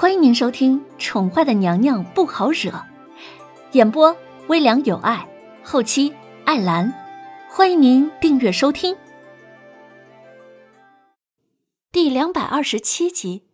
[0.00, 2.70] 欢迎您收听《宠坏的娘娘不好惹》，
[3.72, 5.28] 演播微凉有爱，
[5.64, 6.14] 后期
[6.46, 6.88] 艾兰。
[7.50, 8.96] 欢迎您订阅收听。
[11.90, 13.48] 第两百二十七集。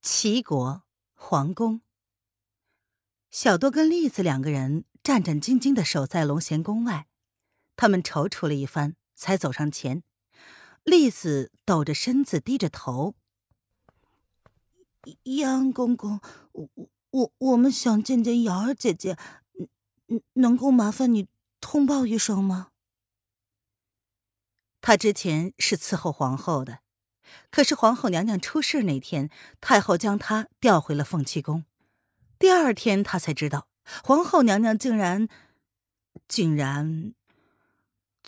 [0.00, 1.80] 齐国皇宫，
[3.32, 7.08] 小多跟栗子两个人战战兢兢的守在龙贤宫外，
[7.74, 10.04] 他们踌躇了一番，才走上前。
[10.86, 13.16] 栗子抖着身子，低着头。
[15.24, 16.20] 杨公公，
[16.52, 16.68] 我
[17.10, 19.16] 我我们想见见瑶儿姐姐，
[20.06, 21.26] 能能够麻烦你
[21.60, 22.68] 通报一声吗？
[24.80, 26.78] 他之前是伺候皇后的，
[27.50, 29.28] 可是皇后娘娘出事那天，
[29.60, 31.64] 太后将她调回了凤栖宫。
[32.38, 33.66] 第二天，他才知道
[34.04, 35.26] 皇后娘娘竟然，
[36.28, 37.12] 竟然。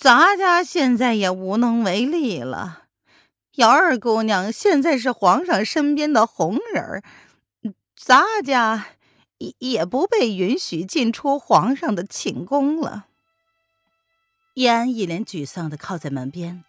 [0.00, 2.84] 咱家现在也无能为力了。
[3.56, 7.02] 姚二姑娘现在是皇上身边的红人儿，
[7.96, 8.90] 咱家
[9.38, 13.06] 也也不被允许进出皇上的寝宫了。
[14.54, 16.62] 叶安一脸沮丧的靠在门边，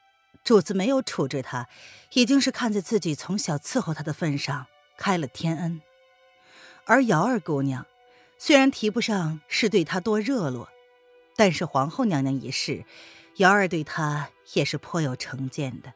[0.44, 1.68] 主子没有处置他，
[2.14, 4.66] 已经是看在自己从小伺候他的份上
[4.98, 5.80] 开了天恩。
[6.86, 7.86] 而姚二姑娘
[8.40, 10.68] 虽然提不上是对他多热络，
[11.36, 12.86] 但是皇后娘娘一事。
[13.40, 15.94] 姚儿对他也是颇有成见的。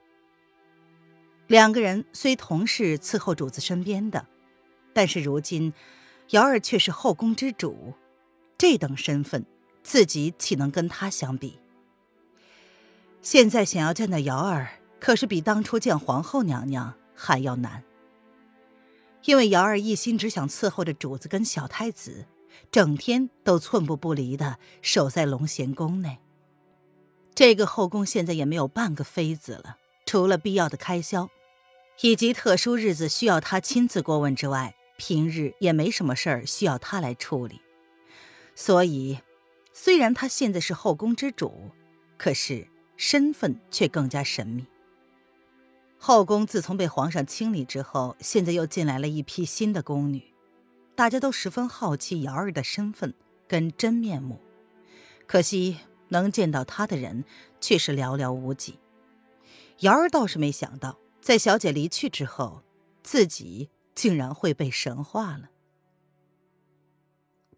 [1.48, 4.26] 两个人虽同是伺候主子身边的，
[4.94, 5.74] 但是如今
[6.30, 7.94] 姚儿却是后宫之主，
[8.58, 9.46] 这等身份，
[9.82, 11.60] 自己岂能跟他相比？
[13.22, 17.84] 现在想要见到姚儿，可是比当初见皇后娘娘还要难。
[19.26, 22.26] 因为姚儿一心只想伺候着主子跟小太子，
[22.72, 26.20] 整天都寸步不离的守在龙贤宫内。
[27.36, 31.30] 这个后宫现在也没有半个妃子了，除了必要的开销，
[32.02, 37.60] 以及特殊日子需要他亲自过问之外，平日也没什么事儿需要他来处理。
[38.54, 39.18] 所以，
[39.74, 41.72] 虽然他现在是后宫之主，
[42.18, 42.68] 可是
[42.98, 44.68] 身份却更加神秘。
[45.98, 50.22] 后宫自从被皇上清理之后，现在又进来了一批新的宫女，
[50.94, 53.12] 大家都十分好奇瑶儿的身份
[53.48, 54.40] 跟真面目，
[55.26, 55.78] 可惜。
[56.10, 57.26] 能见到他的人
[57.60, 58.80] 却是寥寥无几。
[59.80, 62.64] 瑶儿倒是没想到，在小姐离去之后，
[63.02, 65.50] 自己竟然会被神化了。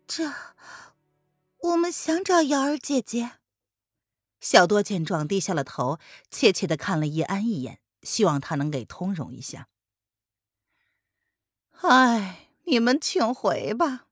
[0.08, 0.32] 这，
[1.60, 3.34] 我们想找瑶儿姐姐。
[4.40, 9.68] 小多见状，低下了头，怯怯的看了叶安一眼，希望他能给通融一下。
[11.82, 14.05] 哎，你们请回吧。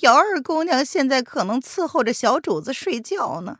[0.00, 3.58] 姚二姑娘现在可能伺候着小主子睡觉呢，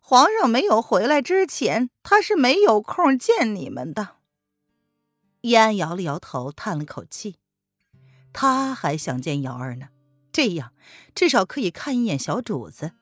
[0.00, 4.16] 皇上没有回来之前，她是没有空见你们的。
[5.40, 7.36] 叶安摇了摇头，叹了口气，
[8.32, 9.88] 他还想见瑶儿呢，
[10.32, 10.72] 这样
[11.14, 12.92] 至少可以看一眼小主子。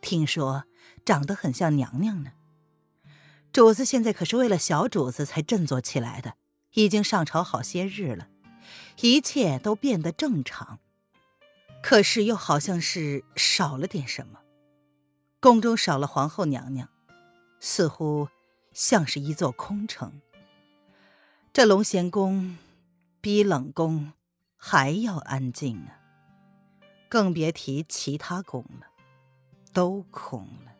[0.00, 0.64] 听说
[1.04, 2.32] 长得很像娘娘呢。
[3.52, 6.34] 主子现在可是为了小主子才振作起来的，
[6.74, 8.28] 已经上朝好些日了，
[9.00, 10.78] 一切都变得正常。
[11.82, 14.38] 可是又好像是少了点什么，
[15.40, 16.88] 宫中少了皇后娘娘，
[17.60, 18.28] 似乎
[18.72, 20.22] 像是一座空城。
[21.52, 22.56] 这龙贤宫
[23.20, 24.12] 比冷宫
[24.56, 25.98] 还要安静啊，
[27.10, 28.86] 更别提其他宫了，
[29.72, 30.72] 都空了。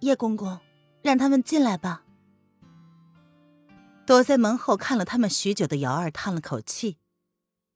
[0.00, 0.60] 叶公公，
[1.02, 2.04] 让他们进来吧。
[4.06, 6.98] 躲在门后看了他们许久的瑶儿叹了口气。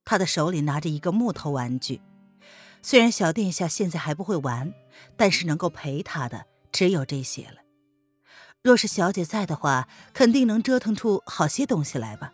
[0.04, 2.00] 他的手里拿着一个木头玩具，
[2.82, 4.72] 虽然小殿下现在还不会玩，
[5.16, 7.56] 但是能够陪他的只有这些了。
[8.62, 12.32] 若是小姐在的话，肯定能折腾出好些东西来吧。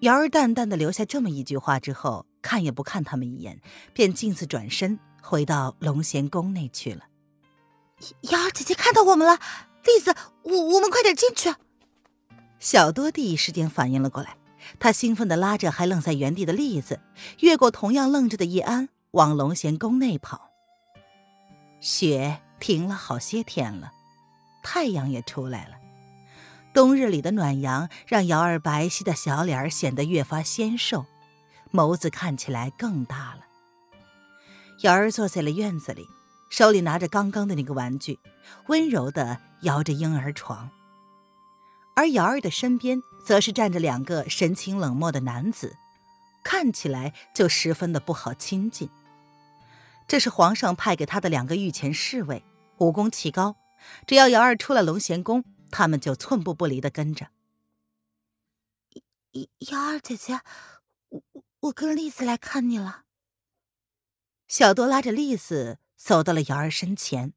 [0.00, 3.60] 瑶儿淡淡的留下这么一句话之后，看也不看他们一眼，
[3.92, 7.04] 便径自转身回到龙贤宫内去了。
[8.30, 9.38] 瑶儿姐姐看到我们了，
[9.84, 11.54] 栗子，我我们快点进去。
[12.58, 14.36] 小多第一时间反应了过来。
[14.78, 17.00] 他兴奋地拉着还愣在原地的栗子，
[17.40, 20.50] 越过同样愣着的易安，往龙贤宫内跑。
[21.80, 23.92] 雪停了好些天了，
[24.62, 25.74] 太阳也出来了。
[26.72, 31.04] 冬日里的暖阳让瑶儿白皙的小脸显得越发纤瘦，
[31.72, 33.40] 眸子看起来更大了。
[34.82, 36.06] 瑶儿坐在了院子里，
[36.50, 38.18] 手里拿着刚刚的那个玩具，
[38.68, 40.70] 温柔地摇着婴儿床。
[41.94, 45.76] 而瑶儿的身边，则是站着两个神情冷漠的男子，
[46.42, 48.88] 看起来就十分的不好亲近。
[50.08, 52.44] 这是皇上派给他的两个御前侍卫，
[52.78, 53.56] 武功奇高，
[54.06, 57.28] 只要瑶儿出了龙贤宫，他们就寸步不离的跟着。
[59.70, 60.40] 瑶儿姐姐，
[61.08, 61.22] 我
[61.60, 63.04] 我跟丽子来看你了。
[64.48, 67.32] 小多拉着丽子走到了瑶儿身前，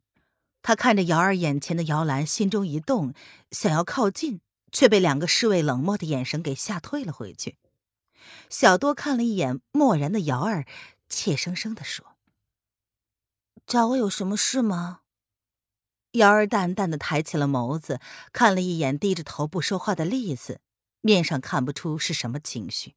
[0.62, 3.13] 他看着瑶儿眼前的摇篮，心中一动，
[3.51, 4.42] 想要靠近，
[4.75, 7.57] 却被两个侍卫冷漠的眼神给吓退了回去。
[8.50, 10.66] 小多看了一眼漠然的瑶儿，
[11.07, 12.18] 怯生生的说
[13.66, 15.00] ：“找我有什么事吗？”
[16.12, 18.01] 瑶儿淡淡的抬起了眸子，
[18.33, 20.60] 看了一眼低着头不说话的栗子，
[21.00, 22.95] 面上看不出是什么情绪。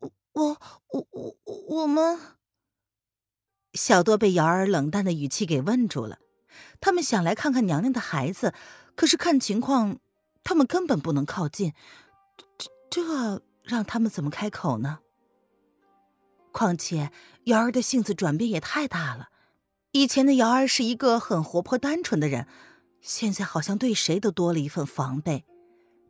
[0.00, 2.18] 我我我我我们，
[3.74, 6.18] 小多被瑶儿冷淡的语气给问住了。
[6.80, 8.52] 他们想来看看娘娘的孩子，
[8.96, 10.00] 可是看情况，
[10.44, 11.72] 他们根本不能靠近。
[12.56, 15.00] 这这让他们怎么开口呢？
[16.52, 17.10] 况且
[17.46, 19.30] 瑶儿的性子转变也太大了。
[19.90, 22.46] 以前的瑶儿是一个很活泼单纯的人，
[23.00, 25.44] 现在好像对谁都多了一份防备。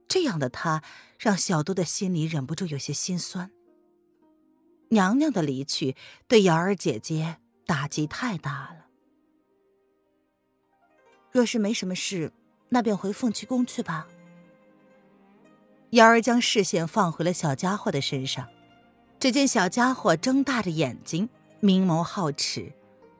[0.06, 0.82] 这样的她，
[1.18, 3.50] 让小多的心里忍不住有些心酸。
[4.90, 5.96] 娘娘的离去
[6.28, 8.86] 对瑶儿姐姐打击太大了。
[11.30, 12.32] 若是没什么事，
[12.68, 14.06] 那便回凤栖宫去吧。
[15.94, 18.48] 瑶儿将视线放回了小家伙的身上，
[19.20, 21.28] 只见小家伙睁大着眼睛，
[21.60, 22.72] 明眸皓齿。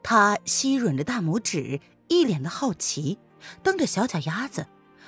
[0.03, 3.21] 他吸吮着大拇指，一脸的好奇，
[3.63, 4.67] 蹬着小脚丫子，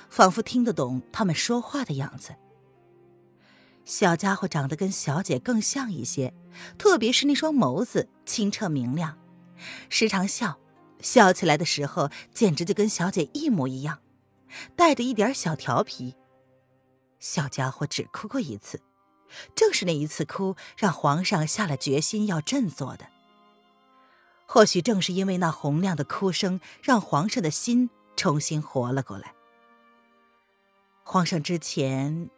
[0.09, 2.35] 仿佛听得懂他们说话的样子。
[3.83, 6.33] 小家伙长得跟小姐更像一些，
[6.77, 9.17] 特别是那双眸子清澈明亮，
[9.89, 10.57] 时常笑，
[11.01, 13.99] 笑起来的时候简直就跟小姐一模一样，
[14.77, 16.15] 带着一点小调皮。
[17.19, 18.81] 小家伙只哭过一次，
[19.55, 23.07] 正是那一次哭，让皇上下了决心要振作的。
[24.45, 29.33] 或许正是因为那洪亮的哭声，让皇上的心重新活了过来。
[31.03, 32.29] 皇上之前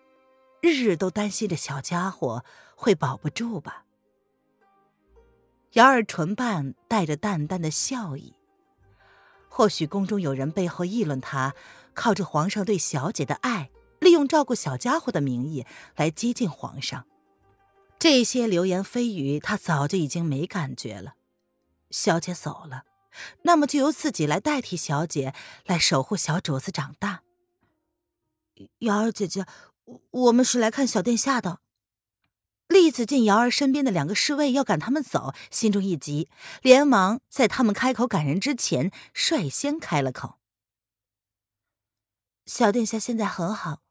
[0.61, 2.43] 日日都担心着小家伙
[2.75, 3.85] 会保不住吧？
[5.73, 8.35] 瑶儿唇瓣带着淡淡的笑意。
[9.47, 11.53] 或许宫中有人背后议论他，
[11.93, 13.69] 靠着皇上对小姐的爱，
[14.09, 17.05] 利用照顾小家伙的名义来接近皇上。
[17.99, 21.13] 这些流言蜚语，他早就已经没感觉了。
[21.91, 22.85] 小姐走了，
[23.43, 25.35] 那么就由自己来代替小姐，
[25.65, 27.21] 来守护小主子长大。
[28.79, 29.45] 瑶儿姐姐，
[30.09, 31.59] 我们是来看小殿下的。
[32.67, 36.29] 栗子见瑶儿身边的两个侍卫要赶他们走，心中一急，
[36.63, 40.39] 连忙在他们开口赶人之前，率先开了口
[42.47, 43.81] ：“小殿下现在很好，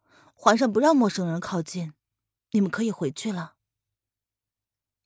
[0.41, 1.95] 皇上不让陌生人靠近，
[2.53, 3.57] 你们可以回去了。”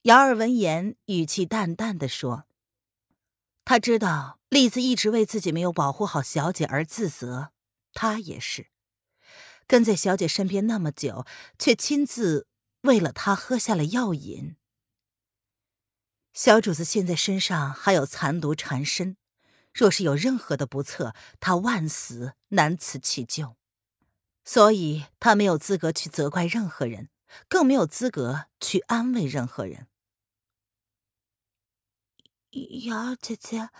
[0.02, 2.44] 瑶儿闻言，语气淡淡的说。
[3.64, 7.52] 他知道栗子一直为自己没有保护好小姐而自责，
[7.94, 8.66] 他也是，
[9.66, 11.24] 跟在小姐身边那么久，
[11.58, 12.46] 却亲自
[12.82, 14.56] 为了她喝下了药引。
[16.34, 19.16] 小主子现在身上还有残毒缠身，
[19.72, 23.56] 若是有任何的不测，他万死难辞其咎，
[24.44, 27.08] 所以他没有资格去责怪任何人，
[27.48, 29.86] 更没有资格去安慰任何人。
[32.84, 33.70] 瑶儿姐姐，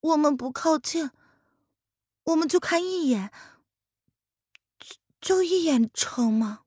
[0.00, 1.10] 我们不靠近，
[2.24, 3.32] 我们就看一眼，
[5.20, 6.64] 就一眼成吗？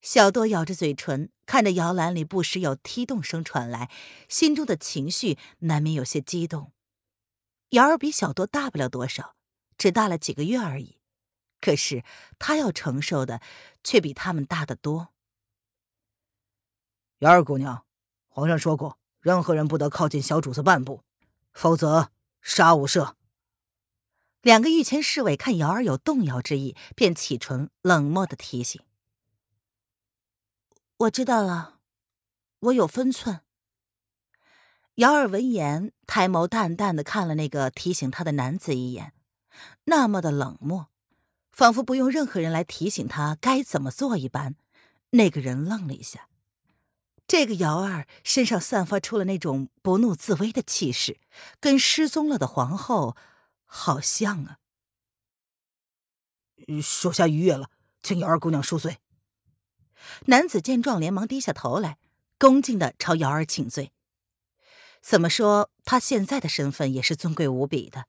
[0.00, 3.88] 小多咬着嘴唇，看着摇篮里不时有踢动声传来，
[4.28, 6.72] 心中的情绪难免有些激动。
[7.68, 9.36] 瑶儿比小多大不了多少，
[9.78, 10.98] 只大了几个月而已，
[11.62, 12.04] 可是
[12.38, 13.40] 她要承受的
[13.82, 15.08] 却比他们大得多。
[17.20, 17.86] 瑶儿姑娘，
[18.28, 18.98] 皇上说过。
[19.20, 21.04] 任何人不得靠近小主子半步，
[21.52, 23.14] 否则杀无赦。
[24.40, 28.82] 两个御前侍卫看瑶儿有动摇之意，便启唇冷漠的提醒
[31.06, 31.78] ：“我知道了，
[32.58, 33.42] 我有分寸。”
[34.96, 39.14] 瑶儿闻言，抬眸淡淡的看了那个提醒他的男子一眼，
[39.84, 40.88] 那么的冷漠，
[41.52, 44.56] 仿佛不用任何人来提醒他该怎么做一般。
[45.10, 46.28] 那个人愣了一下。
[47.26, 51.20] 这个瑶儿身上散发出了那种不怒自威的气势，
[51.60, 53.16] 跟失踪了的皇后
[53.64, 54.58] 好像啊。
[56.82, 57.70] 属下逾越了，
[58.02, 58.98] 请瑶儿姑娘恕罪。
[60.26, 61.98] 男子见状，连忙低下头来，
[62.38, 63.92] 恭敬的朝瑶儿请罪。
[65.00, 68.06] 怎么说，他现在的身份也是尊贵无比的，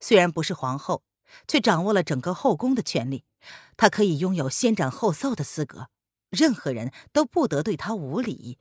[0.00, 1.02] 虽然不是皇后，
[1.46, 3.24] 却掌握了整个后宫的权力，
[3.76, 5.88] 他可以拥有先斩后奏的资格。
[6.30, 8.58] 任何人都不得对他无礼，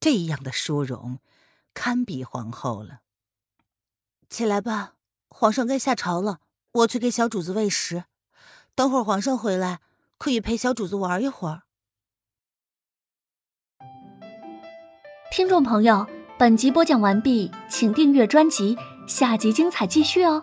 [0.00, 1.20] 这样的殊荣，
[1.72, 3.02] 堪比皇后了。
[4.28, 4.94] 起来吧，
[5.28, 6.40] 皇上该下朝了，
[6.72, 8.04] 我去给小主子喂食，
[8.74, 9.80] 等会儿皇上回来，
[10.18, 11.62] 可以陪小主子玩一会儿。
[15.30, 16.04] 听众朋友，
[16.36, 18.76] 本集播讲完毕，请订阅专辑，
[19.06, 20.42] 下集精彩继续哦。